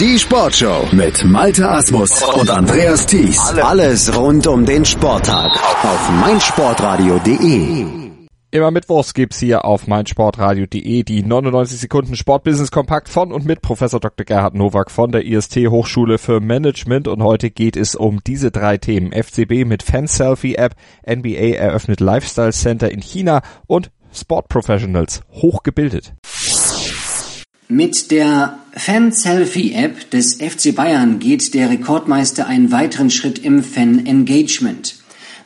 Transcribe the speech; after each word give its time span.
Die 0.00 0.18
Sportshow 0.18 0.88
mit 0.90 1.24
Malte 1.24 1.70
Asmus 1.70 2.20
und 2.20 2.50
Andreas 2.50 3.06
Thies. 3.06 3.38
Alles 3.62 4.12
rund 4.18 4.44
um 4.48 4.66
den 4.66 4.84
Sporttag 4.84 5.52
auf 5.84 6.10
meinsportradio.de. 6.20 7.86
Immer 8.50 8.70
Mittwochs 8.72 9.14
gibt's 9.14 9.38
hier 9.38 9.64
auf 9.64 9.86
meinsportradio.de 9.86 11.04
die 11.04 11.22
99 11.22 11.78
Sekunden 11.78 12.16
Sportbusiness 12.16 12.72
Kompakt 12.72 13.08
von 13.08 13.30
und 13.30 13.44
mit 13.44 13.62
Professor 13.62 14.00
Dr. 14.00 14.24
Gerhard 14.24 14.56
Nowak 14.56 14.90
von 14.90 15.12
der 15.12 15.24
IST 15.24 15.58
Hochschule 15.68 16.18
für 16.18 16.40
Management 16.40 17.06
und 17.06 17.22
heute 17.22 17.50
geht 17.50 17.76
es 17.76 17.94
um 17.94 18.18
diese 18.26 18.50
drei 18.50 18.78
Themen. 18.78 19.12
FCB 19.12 19.64
mit 19.64 19.84
Fan-Selfie 19.84 20.56
App, 20.56 20.74
NBA 21.08 21.54
eröffnet 21.54 22.00
Lifestyle 22.00 22.52
Center 22.52 22.90
in 22.90 23.00
China 23.00 23.42
und 23.68 23.92
Sport 24.12 24.48
Professionals 24.48 25.22
hochgebildet. 25.30 26.14
Mit 27.68 28.10
der 28.10 28.58
Fan-Selfie-App 28.74 30.10
des 30.10 30.34
FC 30.34 30.74
Bayern 30.74 31.18
geht 31.18 31.54
der 31.54 31.70
Rekordmeister 31.70 32.46
einen 32.46 32.70
weiteren 32.72 33.08
Schritt 33.08 33.38
im 33.38 33.62
Fan-Engagement. 33.62 34.96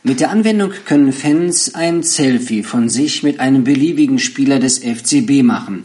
Mit 0.02 0.18
der 0.18 0.30
Anwendung 0.30 0.72
können 0.84 1.12
Fans 1.12 1.76
ein 1.76 2.02
Selfie 2.02 2.64
von 2.64 2.88
sich 2.88 3.22
mit 3.22 3.38
einem 3.38 3.62
beliebigen 3.62 4.18
Spieler 4.18 4.58
des 4.58 4.78
FCB 4.80 5.44
machen. 5.44 5.84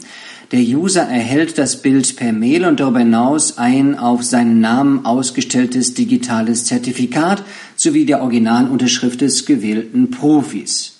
Der 0.50 0.58
User 0.58 1.02
erhält 1.02 1.56
das 1.56 1.82
Bild 1.82 2.16
per 2.16 2.32
Mail 2.32 2.64
und 2.64 2.80
darüber 2.80 2.98
hinaus 2.98 3.56
ein 3.56 3.96
auf 3.96 4.24
seinen 4.24 4.58
Namen 4.58 5.06
ausgestelltes 5.06 5.94
digitales 5.94 6.64
Zertifikat 6.64 7.44
sowie 7.76 8.06
der 8.06 8.22
Originalunterschrift 8.22 9.20
des 9.20 9.46
gewählten 9.46 10.10
Profis. 10.10 10.94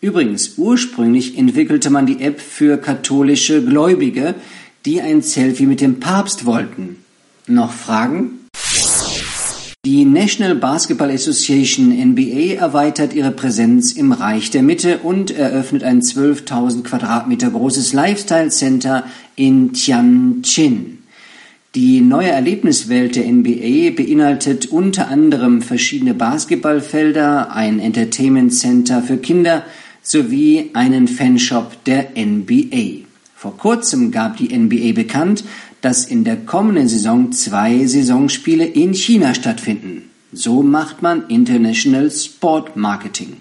Übrigens, 0.00 0.54
ursprünglich 0.58 1.38
entwickelte 1.38 1.88
man 1.88 2.06
die 2.06 2.20
App 2.20 2.40
für 2.40 2.76
katholische 2.76 3.64
Gläubige, 3.64 4.34
die 4.84 5.00
ein 5.00 5.22
Selfie 5.22 5.66
mit 5.66 5.80
dem 5.80 6.00
Papst 6.00 6.44
wollten. 6.44 6.96
Noch 7.46 7.72
Fragen? 7.72 8.42
Die 9.84 10.04
National 10.04 10.54
Basketball 10.54 11.10
Association 11.10 11.88
NBA 11.88 12.54
erweitert 12.54 13.14
ihre 13.14 13.32
Präsenz 13.32 13.90
im 13.90 14.12
Reich 14.12 14.50
der 14.50 14.62
Mitte 14.62 14.98
und 14.98 15.32
eröffnet 15.32 15.82
ein 15.82 16.02
12.000 16.02 16.84
Quadratmeter 16.84 17.50
großes 17.50 17.92
Lifestyle 17.92 18.50
Center 18.50 19.04
in 19.34 19.72
Tianjin. 19.72 20.98
Die 21.74 22.00
neue 22.00 22.28
Erlebniswelt 22.28 23.16
der 23.16 23.24
NBA 23.24 23.90
beinhaltet 23.96 24.66
unter 24.66 25.08
anderem 25.08 25.62
verschiedene 25.62 26.14
Basketballfelder, 26.14 27.52
ein 27.52 27.80
Entertainment 27.80 28.54
Center 28.54 29.02
für 29.02 29.16
Kinder 29.16 29.64
sowie 30.02 30.70
einen 30.74 31.08
Fanshop 31.08 31.82
der 31.86 32.10
NBA. 32.14 33.11
Vor 33.42 33.58
kurzem 33.58 34.12
gab 34.12 34.36
die 34.36 34.56
NBA 34.56 34.92
bekannt, 34.92 35.42
dass 35.80 36.04
in 36.04 36.22
der 36.22 36.36
kommenden 36.36 36.86
Saison 36.86 37.32
zwei 37.32 37.84
Saisonspiele 37.84 38.64
in 38.64 38.94
China 38.94 39.34
stattfinden. 39.34 40.10
So 40.32 40.62
macht 40.62 41.02
man 41.02 41.26
International 41.26 42.08
Sport 42.08 42.76
Marketing. 42.76 43.38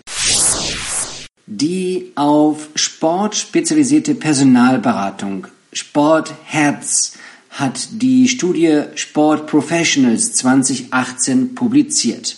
Die 1.46 2.14
auf 2.16 2.70
Sport 2.74 3.36
spezialisierte 3.36 4.16
Personalberatung 4.16 5.46
Sportherz 5.72 7.14
hat 7.52 7.90
die 7.92 8.28
Studie 8.28 8.86
Sport 8.96 9.46
Professionals 9.46 10.34
2018 10.34 11.54
publiziert. 11.54 12.38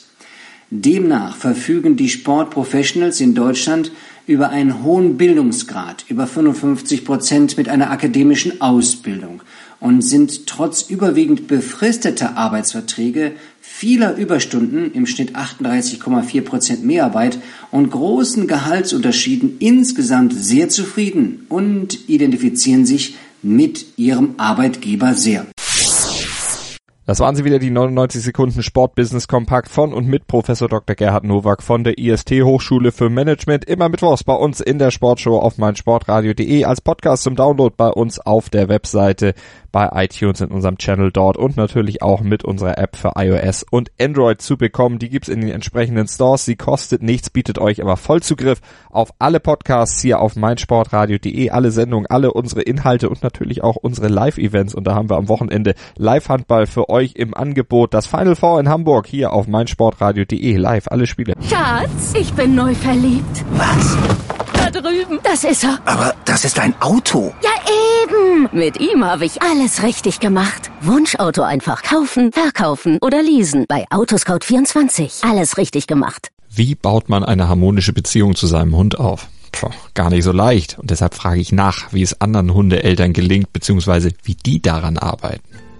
Demnach 0.70 1.38
verfügen 1.38 1.96
die 1.96 2.10
Sportprofessionals 2.10 3.22
in 3.22 3.36
Deutschland 3.36 3.92
über 4.26 4.50
einen 4.50 4.84
hohen 4.84 5.18
Bildungsgrad, 5.18 6.06
über 6.08 6.28
55 6.28 7.06
Prozent 7.06 7.58
mit 7.58 7.70
einer 7.70 7.92
akademischen 7.92 8.62
Ausbildung 8.62 9.42
und 9.80 10.02
sind 10.02 10.48
trotz 10.48 10.84
überwiegend 10.84 11.48
befristeter 11.48 12.38
Arbeitsverträge, 12.38 13.34
vieler 13.60 14.16
Überstunden, 14.16 14.94
im 14.94 15.06
Schnitt 15.06 15.36
38,4 15.36 16.42
Prozent 16.42 16.86
Mehrarbeit 16.86 17.40
und 17.70 17.92
großen 17.92 18.48
Gehaltsunterschieden 18.48 19.58
insgesamt 19.60 20.34
sehr 20.34 20.70
zufrieden 20.70 21.46
und 21.50 22.08
identifizieren 22.08 22.86
sich 22.86 23.16
mit 23.42 23.98
ihrem 23.98 24.36
Arbeitgeber 24.38 25.16
sehr. 25.16 25.46
Das 27.06 27.20
waren 27.20 27.36
sie 27.36 27.44
wieder, 27.44 27.60
die 27.60 27.70
99 27.70 28.22
Sekunden 28.24 28.64
Sportbusiness 28.64 29.28
Kompakt 29.28 29.68
von 29.68 29.94
und 29.94 30.08
mit 30.08 30.26
Professor 30.26 30.70
Dr. 30.70 30.96
Gerhard 30.96 31.26
Nowak 31.26 31.62
von 31.62 31.84
der 31.84 31.98
IST 31.98 32.32
Hochschule 32.44 32.94
für 32.94 33.10
Management. 33.10 33.66
Immer 33.66 33.90
mittwochs 33.90 34.24
bei 34.24 34.34
uns 34.34 34.62
in 34.62 34.80
der 34.80 34.90
Sportshow 34.90 35.38
auf 35.38 35.58
meinsportradio.de 35.58 36.64
als 36.64 36.80
Podcast 36.80 37.24
zum 37.24 37.36
Download 37.36 37.74
bei 37.76 37.90
uns 37.90 38.22
auf 38.22 38.50
der 38.50 38.70
Webseite 38.70 39.34
bei 39.74 39.90
iTunes 40.06 40.40
in 40.40 40.50
unserem 40.50 40.78
Channel 40.78 41.12
dort 41.12 41.36
und 41.36 41.58
natürlich 41.58 42.04
auch 42.04 42.22
mit 42.22 42.46
unserer 42.46 42.78
App 42.78 42.96
für 42.96 43.14
iOS 43.18 43.66
und 43.70 43.92
Android 44.00 44.40
zu 44.40 44.56
bekommen. 44.56 45.00
Die 45.00 45.10
gibt's 45.10 45.30
in 45.30 45.42
den 45.42 45.50
entsprechenden 45.50 46.08
Stores. 46.08 46.46
Sie 46.46 46.56
kostet 46.56 47.02
nichts, 47.02 47.32
bietet 47.32 47.58
euch 47.58 47.82
aber 47.82 47.98
Vollzugriff 47.98 48.62
auf 48.92 49.10
alle 49.18 49.40
Podcasts 49.40 50.00
hier 50.00 50.22
auf 50.22 50.36
meinsportradio.de, 50.36 51.50
alle 51.50 51.72
Sendungen, 51.72 52.06
alle 52.06 52.32
unsere 52.32 52.62
Inhalte 52.62 53.10
und 53.10 53.24
natürlich 53.24 53.64
auch 53.64 53.76
unsere 53.76 54.08
Live-Events. 54.08 54.76
Und 54.76 54.86
da 54.86 54.94
haben 54.94 55.10
wir 55.10 55.18
am 55.18 55.28
Wochenende 55.28 55.74
Live-Handball 55.98 56.68
für 56.68 56.88
euch 56.94 57.16
im 57.16 57.34
Angebot. 57.34 57.94
Das 57.94 58.06
Final 58.06 58.36
Four 58.36 58.60
in 58.60 58.70
Hamburg 58.70 59.08
hier 59.08 59.34
auf 59.34 59.48
meinsportradio.de. 59.48 60.56
Live, 60.56 60.88
alle 60.88 61.08
Spiele. 61.08 61.34
Schatz, 61.50 62.14
ich 62.18 62.32
bin 62.34 62.56
neu 62.56 62.74
verliebt. 62.76 63.44
Was? 63.56 63.98
Da 64.56 64.70
drüben. 64.70 65.20
Das 65.24 65.44
ist 65.44 65.64
er. 65.64 65.80
Aber 65.86 66.14
das 66.24 66.46
ist 66.46 66.60
ein 66.60 66.74
Auto. 66.80 67.34
Ja, 67.44 67.50
eben. 68.04 68.48
Mit 68.54 68.80
ihm 68.80 69.04
habe 69.04 69.26
ich 69.26 69.42
alles 69.42 69.84
richtig 69.84 70.20
gemacht. 70.20 70.72
Wunschauto 70.82 71.42
einfach 71.42 71.82
kaufen, 71.84 72.32
verkaufen 72.32 73.00
oder 73.02 73.22
leasen. 73.22 73.66
Bei 73.68 73.86
Autoscout24. 73.90 75.30
Alles 75.30 75.58
richtig 75.58 75.88
gemacht. 75.88 76.30
Wie 76.50 76.76
baut 76.76 77.10
man 77.10 77.26
eine 77.26 77.50
harmonische 77.50 77.94
Beziehung 77.94 78.36
zu 78.36 78.46
seinem 78.46 78.76
Hund 78.76 79.00
auf? 79.00 79.28
Puh, 79.52 79.70
gar 79.94 80.10
nicht 80.10 80.24
so 80.24 80.32
leicht. 80.32 80.78
Und 80.80 80.92
deshalb 80.92 81.14
frage 81.14 81.42
ich 81.42 81.52
nach, 81.52 81.92
wie 81.92 82.02
es 82.02 82.22
anderen 82.22 82.54
Hundeeltern 82.54 83.14
gelingt, 83.14 83.54
beziehungsweise 83.54 84.12
wie 84.24 84.36
die 84.36 84.62
daran 84.62 84.98
arbeiten. 84.98 85.42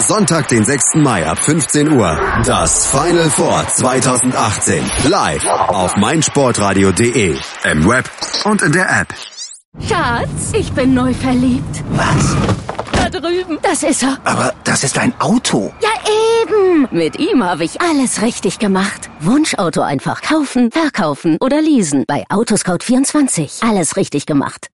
Sonntag, 0.00 0.48
den 0.48 0.64
6. 0.64 0.96
Mai 0.96 1.26
ab 1.26 1.38
15 1.38 1.92
Uhr. 1.92 2.18
Das 2.44 2.86
Final 2.86 3.30
Four 3.30 3.66
2018. 3.68 4.82
Live 5.08 5.44
auf 5.46 5.96
meinsportradio.de. 5.96 7.36
Im 7.70 7.88
Web 7.88 8.10
und 8.44 8.62
in 8.62 8.72
der 8.72 8.88
App. 9.00 9.08
Schatz, 9.86 10.52
ich 10.52 10.72
bin 10.72 10.94
neu 10.94 11.14
verliebt. 11.14 11.84
Was? 11.90 12.36
Da 12.92 13.08
drüben. 13.20 13.58
Das 13.62 13.82
ist 13.82 14.02
er. 14.02 14.18
Aber 14.24 14.52
das 14.64 14.84
ist 14.84 14.98
ein 14.98 15.12
Auto. 15.20 15.72
Ja, 15.80 15.88
eben. 16.42 16.88
Mit 16.90 17.18
ihm 17.18 17.42
habe 17.44 17.64
ich 17.64 17.80
alles 17.80 18.20
richtig 18.22 18.58
gemacht. 18.58 19.10
Wunschauto 19.20 19.80
einfach 19.82 20.22
kaufen, 20.22 20.70
verkaufen 20.70 21.36
oder 21.40 21.60
leasen. 21.60 22.04
Bei 22.06 22.24
Autoscout24. 22.30 23.68
Alles 23.68 23.96
richtig 23.96 24.26
gemacht. 24.26 24.66